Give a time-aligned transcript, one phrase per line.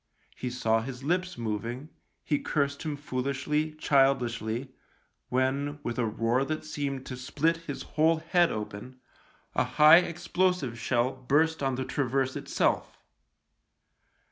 [0.35, 1.89] He saw his lips moving,
[2.23, 4.71] he cursed him foolishly, childishly,
[5.29, 8.99] when, with a roar that seemed to split his whole head open,
[9.53, 12.97] a high explosive shell burst on the traverse itself.